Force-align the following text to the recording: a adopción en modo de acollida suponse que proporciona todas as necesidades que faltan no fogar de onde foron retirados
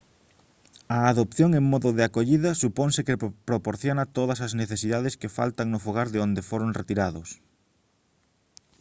a 0.95 0.99
adopción 1.11 1.49
en 1.59 1.65
modo 1.73 1.89
de 1.97 2.03
acollida 2.07 2.51
suponse 2.63 3.05
que 3.07 3.21
proporciona 3.49 4.11
todas 4.17 4.39
as 4.45 4.53
necesidades 4.61 5.17
que 5.21 5.33
faltan 5.37 5.67
no 5.69 5.79
fogar 5.85 6.07
de 6.13 6.19
onde 6.25 6.47
foron 6.49 6.71
retirados 6.81 7.29